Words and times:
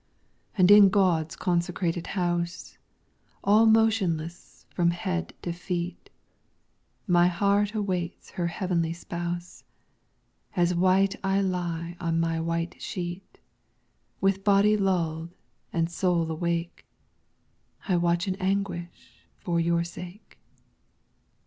And 0.57 0.71
in 0.71 0.89
God's 0.89 1.35
consecrated 1.35 2.07
house, 2.17 2.79
All 3.43 3.67
motionless 3.67 4.65
from 4.73 4.89
head 4.89 5.35
to 5.43 5.53
feet, 5.53 6.09
My 7.05 7.27
heart 7.27 7.75
awaits 7.75 8.31
her 8.31 8.47
heavenly 8.47 8.93
Spouse, 8.93 9.63
As 10.55 10.73
white 10.73 11.17
I 11.23 11.41
lie 11.41 11.97
on 11.99 12.19
my 12.19 12.39
white 12.39 12.81
sheet; 12.81 13.39
With 14.19 14.43
body 14.43 14.75
lulled 14.75 15.35
and 15.71 15.87
soul 15.87 16.31
awake, 16.31 16.87
I 17.87 17.95
watch 17.95 18.27
in 18.27 18.33
anguish 18.37 19.27
for 19.37 19.59
your 19.59 19.83
sake. 19.83 20.39